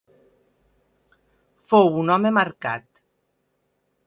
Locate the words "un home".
2.05-2.35